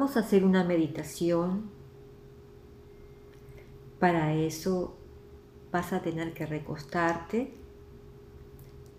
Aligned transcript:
Vamos 0.00 0.16
a 0.16 0.20
hacer 0.20 0.46
una 0.46 0.64
meditación. 0.64 1.68
Para 3.98 4.32
eso 4.32 4.96
vas 5.70 5.92
a 5.92 6.00
tener 6.00 6.32
que 6.32 6.46
recostarte 6.46 7.52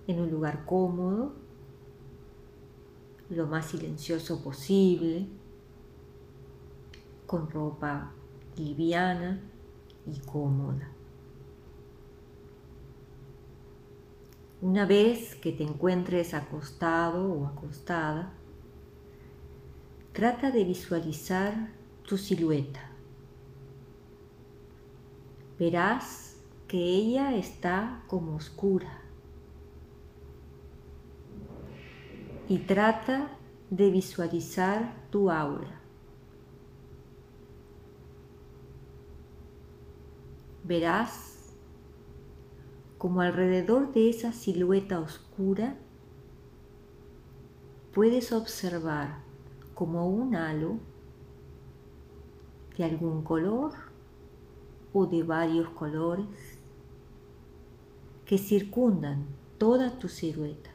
en 0.05 0.19
un 0.19 0.29
lugar 0.29 0.63
cómodo, 0.63 1.33
lo 3.31 3.47
más 3.47 3.65
silencioso 3.65 4.43
posible, 4.43 5.25
con 7.25 7.49
ropa 7.49 8.11
liviana 8.55 9.41
y 10.05 10.19
cómoda. 10.19 10.91
Una 14.61 14.85
vez 14.85 15.33
que 15.33 15.51
te 15.51 15.63
encuentres 15.63 16.35
acostado 16.35 17.33
o 17.33 17.47
acostada, 17.47 18.35
trata 20.13 20.51
de 20.51 20.65
visualizar 20.65 21.71
tu 22.03 22.17
silueta. 22.17 22.81
Verás 25.57 26.37
que 26.67 26.77
ella 26.77 27.35
está 27.35 28.03
como 28.07 28.35
oscura 28.35 29.01
y 32.49 32.57
trata 32.59 33.37
de 33.69 33.89
visualizar 33.89 35.07
tu 35.11 35.31
aura. 35.31 35.79
Verás 40.63 41.55
como 42.97 43.21
alrededor 43.21 43.93
de 43.93 44.09
esa 44.09 44.33
silueta 44.33 44.99
oscura 44.99 45.77
puedes 47.93 48.31
observar 48.31 49.20
como 49.81 50.07
un 50.07 50.35
halo 50.35 50.77
de 52.77 52.83
algún 52.83 53.23
color 53.23 53.73
o 54.93 55.07
de 55.07 55.23
varios 55.23 55.69
colores 55.69 56.59
que 58.23 58.37
circundan 58.37 59.25
toda 59.57 59.97
tu 59.97 60.07
silueta. 60.07 60.69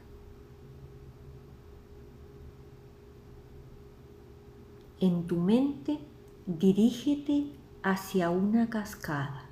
En 4.99 5.25
tu 5.25 5.37
mente 5.37 5.99
dirígete 6.45 7.53
hacia 7.83 8.29
una 8.29 8.69
cascada. 8.69 9.45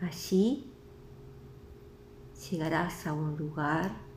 Allí 0.00 0.66
llegarás 2.50 3.06
a 3.06 3.12
un 3.12 3.36
lugar 3.36 4.10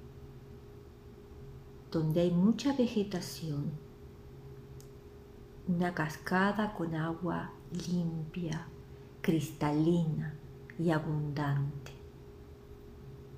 donde 1.95 2.19
hay 2.19 2.31
mucha 2.31 2.73
vegetación, 2.73 3.71
una 5.65 5.93
cascada 5.93 6.73
con 6.73 6.93
agua 6.93 7.53
limpia, 7.88 8.67
cristalina 9.21 10.35
y 10.77 10.89
abundante 10.89 11.93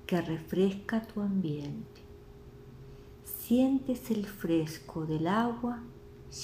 que 0.08 0.20
refresca 0.20 1.06
tu 1.06 1.20
ambiente 1.20 2.02
sientes 3.24 4.10
el 4.10 4.26
fresco 4.26 5.06
del 5.06 5.28
agua 5.28 5.80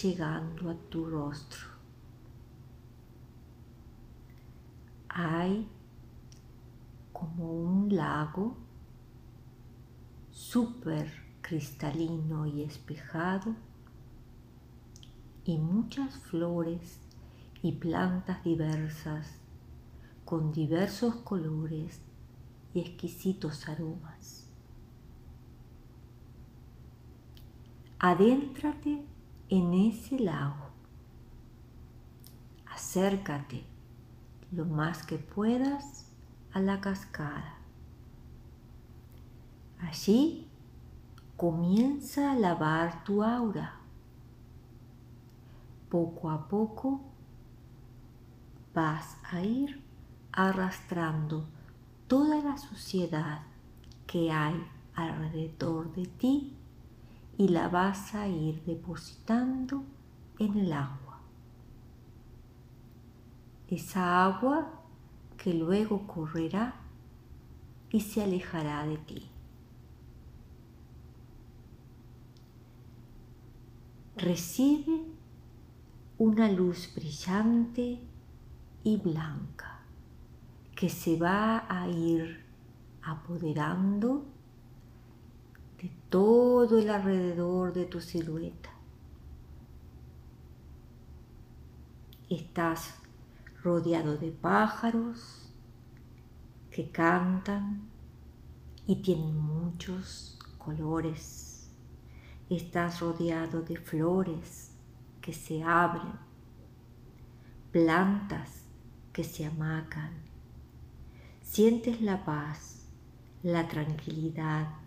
llegando 0.01 0.71
a 0.71 0.75
tu 0.89 1.07
rostro. 1.07 1.67
Hay 5.09 5.69
como 7.13 7.53
un 7.53 7.97
lago 7.97 8.57
súper 10.31 11.24
cristalino 11.47 12.47
y 12.47 12.63
espejado 12.63 13.55
y 15.45 15.59
muchas 15.59 16.17
flores 16.17 16.99
y 17.63 17.73
plantas 17.73 18.43
diversas 18.43 19.39
con 20.25 20.53
diversos 20.53 21.17
colores 21.17 22.01
y 22.73 22.81
exquisitos 22.81 23.69
aromas. 23.69 24.49
Adéntrate 27.99 29.05
en 29.51 29.75
ese 29.75 30.19
lago. 30.19 30.71
Acércate 32.67 33.65
lo 34.51 34.65
más 34.65 35.05
que 35.05 35.19
puedas 35.19 36.11
a 36.53 36.61
la 36.61 36.81
cascada. 36.81 37.59
Allí 39.81 40.49
comienza 41.37 42.33
a 42.33 42.35
lavar 42.37 43.05
tu 43.05 43.23
aura. 43.23 43.81
Poco 45.89 46.31
a 46.31 46.49
poco 46.49 47.01
vas 48.75 49.17
a 49.31 49.43
ir 49.43 49.83
arrastrando 50.33 51.47
toda 52.09 52.43
la 52.43 52.57
suciedad 52.57 53.43
que 54.07 54.31
hay 54.31 54.65
alrededor 54.95 55.93
de 55.95 56.07
ti 56.07 56.57
y 57.37 57.49
la 57.49 57.69
vas 57.69 58.15
a 58.15 58.29
ir 58.29 58.63
depositando 58.65 59.85
en 60.39 60.57
el 60.57 60.73
agua. 60.73 61.21
Esa 63.69 64.25
agua 64.25 64.83
que 65.37 65.53
luego 65.55 66.07
correrá 66.07 66.75
y 67.91 68.01
se 68.01 68.23
alejará 68.23 68.87
de 68.87 68.99
ti. 68.99 69.34
Recibe 74.17 75.03
una 76.19 76.51
luz 76.51 76.93
brillante 76.95 78.01
y 78.83 78.97
blanca 78.97 79.81
que 80.75 80.89
se 80.89 81.17
va 81.17 81.67
a 81.69 81.89
ir 81.89 82.45
apoderando 83.03 84.35
todo 86.15 86.79
el 86.79 86.91
alrededor 86.91 87.73
de 87.73 87.87
tu 87.87 88.01
silueta. 88.01 88.71
Estás 92.31 92.95
rodeado 93.65 94.17
de 94.17 94.31
pájaros 94.31 95.51
que 96.71 96.89
cantan 96.91 97.83
y 98.87 99.03
tienen 99.03 99.37
muchos 99.37 100.39
colores. 100.57 101.54
Estás 102.51 103.01
rodeado 103.01 103.63
de 103.63 103.77
flores 103.77 104.73
que 105.21 105.33
se 105.33 105.63
abren, 105.63 106.13
plantas 107.73 108.65
que 109.13 109.25
se 109.25 109.47
amacan. 109.47 110.13
Sientes 111.43 112.01
la 112.01 112.25
paz, 112.25 112.87
la 113.43 113.67
tranquilidad 113.69 114.85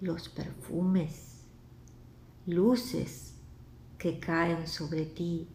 los 0.00 0.28
perfumes, 0.28 1.44
luces 2.46 3.34
que 3.98 4.20
caen 4.20 4.68
sobre 4.68 5.04
ti 5.06 5.48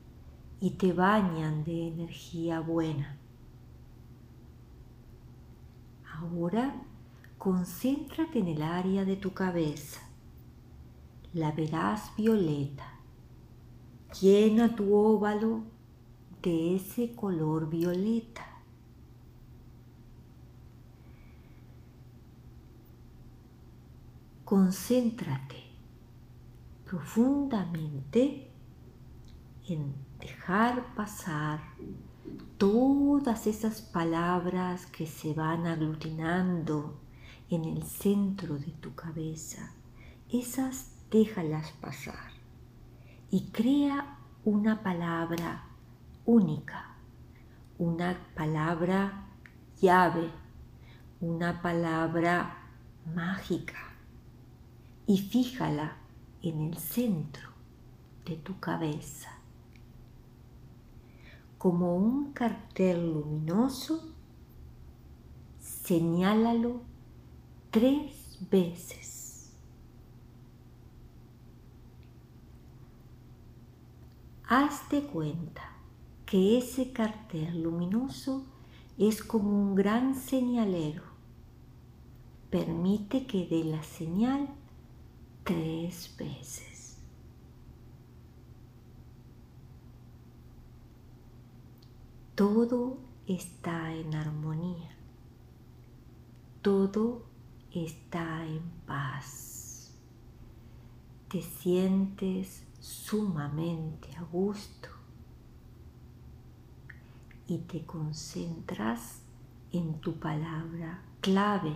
y 0.60 0.72
te 0.72 0.92
bañan 0.92 1.64
de 1.64 1.88
energía 1.88 2.60
buena. 2.60 3.18
Ahora 6.16 6.76
concéntrate 7.38 8.40
en 8.40 8.48
el 8.50 8.62
área 8.62 9.06
de 9.06 9.16
tu 9.16 9.34
cabeza. 9.34 10.02
La 11.34 11.52
verás 11.52 12.16
violeta. 12.16 13.00
Llena 14.22 14.76
tu 14.76 14.94
óvalo 14.94 15.64
de 16.42 16.76
ese 16.76 17.16
color 17.16 17.70
violeta. 17.70 18.54
concéntrate 24.54 25.64
profundamente 26.86 28.52
en 29.68 29.96
dejar 30.20 30.94
pasar 30.94 31.60
todas 32.60 33.48
esas 33.48 33.82
palabras 33.82 34.86
que 34.86 35.08
se 35.08 35.34
van 35.34 35.66
aglutinando 35.66 37.00
en 37.50 37.66
el 37.66 37.82
centro 37.82 38.60
de 38.60 38.72
tu 38.74 38.94
cabeza. 38.94 39.74
Esas 40.30 40.92
déjalas 41.14 41.72
pasar 41.74 42.32
y 43.30 43.52
crea 43.52 44.18
una 44.44 44.82
palabra 44.82 45.64
única, 46.26 46.96
una 47.78 48.18
palabra 48.36 49.28
llave, 49.80 50.32
una 51.22 51.62
palabra 51.62 52.58
mágica 53.14 53.78
y 55.06 55.20
fíjala 55.20 55.98
en 56.42 56.62
el 56.62 56.78
centro 56.78 57.48
de 58.26 58.36
tu 58.38 58.60
cabeza. 58.60 59.30
Como 61.60 61.96
un 61.96 62.34
cartel 62.34 63.14
luminoso, 63.14 64.16
señálalo 65.60 66.82
tres 67.70 68.40
veces. 68.50 69.13
Hazte 74.56 75.02
cuenta 75.02 75.64
que 76.28 76.60
ese 76.60 76.94
cartel 76.94 77.64
luminoso 77.64 78.46
es 79.00 79.24
como 79.24 79.50
un 79.50 79.74
gran 79.74 80.14
señalero. 80.14 81.02
Permite 82.52 83.26
que 83.26 83.48
dé 83.48 83.64
la 83.64 83.82
señal 83.82 84.48
tres 85.44 86.16
veces. 86.20 87.00
Todo 92.36 93.00
está 93.26 93.92
en 93.92 94.14
armonía. 94.14 94.96
Todo 96.62 97.24
está 97.72 98.46
en 98.46 98.62
paz. 98.86 99.96
Te 101.28 101.42
sientes 101.42 102.68
sumamente 102.84 104.14
a 104.18 104.24
gusto 104.24 104.90
y 107.48 107.60
te 107.60 107.86
concentras 107.86 109.22
en 109.72 110.02
tu 110.02 110.20
palabra 110.20 111.02
clave. 111.22 111.74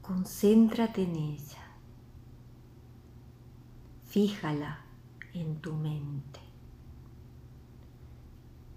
Concéntrate 0.00 1.02
en 1.02 1.16
ella. 1.16 1.64
Fíjala 4.04 4.78
en 5.32 5.60
tu 5.60 5.74
mente. 5.74 6.38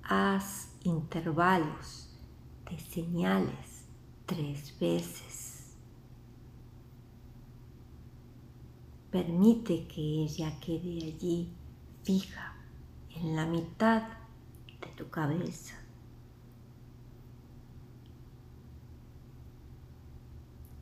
Haz 0.01 0.73
intervalos 0.81 2.09
de 2.67 2.79
señales 2.79 3.85
tres 4.25 4.75
veces. 4.79 5.46
Permite 9.17 9.87
que 9.87 10.25
ella 10.25 10.59
quede 10.59 11.07
allí 11.07 11.51
fija 12.03 12.55
en 13.15 13.35
la 13.35 13.47
mitad 13.47 14.03
de 14.79 14.87
tu 14.95 15.09
cabeza. 15.09 15.73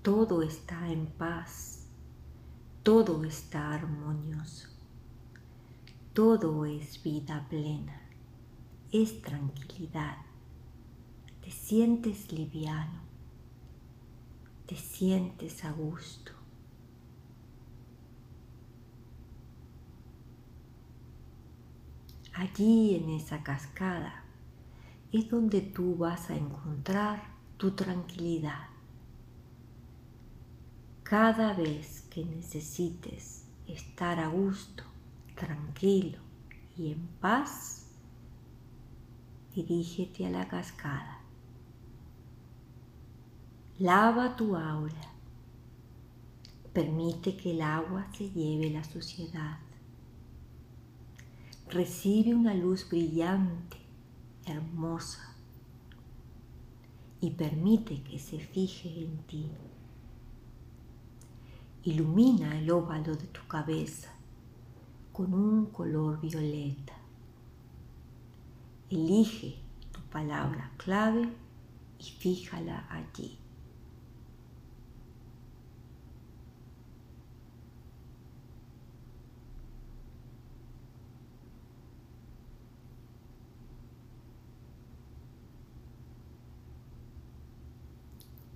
Todo 0.01 0.41
está 0.41 0.91
en 0.91 1.05
paz, 1.05 1.87
todo 2.83 3.23
está 3.23 3.73
armonioso, 3.73 4.67
todo 6.11 6.65
es 6.65 7.01
vida 7.01 7.47
plena, 7.49 8.01
es 8.91 9.21
tranquilidad, 9.21 10.17
te 11.41 11.51
sientes 11.51 12.33
liviano, 12.33 12.99
te 14.65 14.75
sientes 14.75 15.63
a 15.63 15.71
gusto. 15.71 16.34
Allí 22.37 22.95
en 22.95 23.11
esa 23.11 23.43
cascada 23.43 24.25
es 25.13 25.29
donde 25.29 25.61
tú 25.61 25.95
vas 25.95 26.29
a 26.29 26.35
encontrar 26.35 27.23
tu 27.55 27.71
tranquilidad. 27.71 28.67
Cada 31.03 31.53
vez 31.53 32.01
que 32.09 32.25
necesites 32.25 33.45
estar 33.67 34.19
a 34.19 34.27
gusto, 34.27 34.83
tranquilo 35.35 36.19
y 36.75 36.91
en 36.91 37.07
paz, 37.21 37.87
dirígete 39.55 40.25
a 40.25 40.29
la 40.29 40.45
cascada. 40.49 41.21
Lava 43.79 44.35
tu 44.35 44.57
aura. 44.57 45.13
Permite 46.73 47.37
que 47.37 47.51
el 47.51 47.61
agua 47.61 48.07
se 48.11 48.29
lleve 48.29 48.71
la 48.71 48.83
suciedad 48.83 49.64
recibe 51.69 52.33
una 52.33 52.53
luz 52.53 52.87
brillante, 52.87 53.77
hermosa, 54.45 55.35
y 57.21 57.31
permite 57.31 58.01
que 58.03 58.19
se 58.19 58.39
fije 58.39 59.03
en 59.03 59.17
ti. 59.25 59.49
Ilumina 61.83 62.57
el 62.57 62.69
óvalo 62.71 63.15
de 63.15 63.27
tu 63.27 63.45
cabeza 63.47 64.11
con 65.11 65.33
un 65.33 65.67
color 65.67 66.19
violeta. 66.19 66.93
Elige 68.89 69.55
tu 69.91 70.01
palabra 70.11 70.71
clave 70.77 71.29
y 71.99 72.03
fíjala 72.03 72.87
allí. 72.89 73.37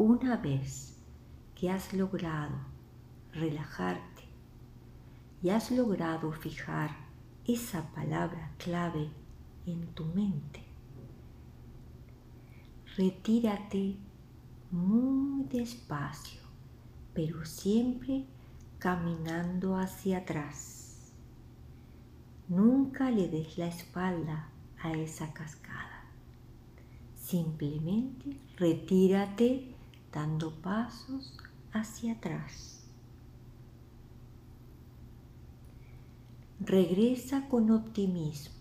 Una 0.02 0.38
vez 0.38 0.96
que 1.56 1.70
has 1.70 1.94
logrado 1.94 2.56
relajarte 3.34 4.24
y 5.44 5.50
has 5.50 5.72
logrado 5.72 6.32
fijar 6.32 6.92
esa 7.46 7.92
palabra 7.92 8.54
clave 8.60 9.10
en 9.66 9.88
tu 9.88 10.06
mente, 10.06 10.64
retírate 12.96 13.98
muy 14.72 15.44
despacio, 15.50 16.44
pero 17.14 17.44
siempre 17.44 18.24
caminando 18.78 19.76
hacia 19.76 20.20
atrás. 20.20 21.12
Nunca 22.48 23.12
le 23.12 23.28
des 23.28 23.58
la 23.58 23.68
espalda 23.68 24.48
a 24.82 24.94
esa 24.94 25.34
cascada. 25.34 26.06
Simplemente 27.16 28.40
retírate 28.56 29.76
dando 30.12 30.52
pasos 30.62 31.38
hacia 31.72 32.14
atrás. 32.14 32.80
Regresa 36.60 37.48
con 37.48 37.72
optimismo. 37.72 38.56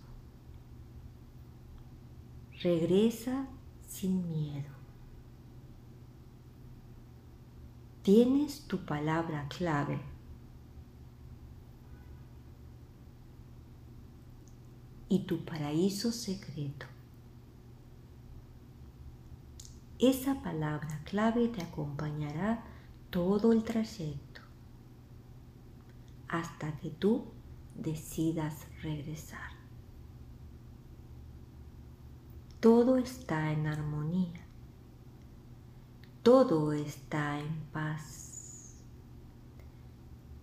Regresa 2.62 3.46
sin 3.86 4.28
miedo. 4.28 4.70
Tienes 8.02 8.62
tu 8.66 8.84
palabra 8.84 9.46
clave. 9.48 10.00
Y 15.08 15.20
tu 15.20 15.44
paraíso 15.44 16.12
secreto. 16.12 16.86
Esa 19.98 20.40
palabra 20.42 21.00
clave 21.04 21.48
te 21.48 21.60
acompañará 21.60 22.62
todo 23.10 23.52
el 23.52 23.64
trayecto 23.64 24.42
hasta 26.28 26.70
que 26.76 26.90
tú 26.90 27.24
decidas 27.74 28.68
regresar. 28.80 29.50
Todo 32.60 32.96
está 32.96 33.50
en 33.50 33.66
armonía. 33.66 34.46
Todo 36.22 36.72
está 36.72 37.40
en 37.40 37.60
paz. 37.72 38.76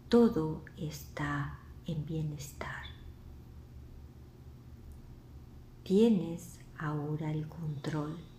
Todo 0.09 0.65
está 0.75 1.59
en 1.85 2.05
bienestar. 2.05 2.83
Tienes 5.83 6.59
ahora 6.77 7.31
el 7.31 7.47
control 7.47 8.35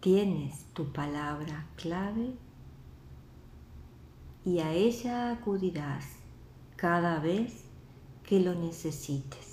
Tienes 0.00 0.64
tu 0.72 0.90
palabra 0.92 1.66
clave 1.76 2.34
y 4.46 4.60
a 4.60 4.72
ella 4.72 5.30
acudirás 5.30 6.06
cada 6.76 7.18
vez 7.20 7.66
que 8.22 8.40
lo 8.40 8.54
necesites. 8.54 9.49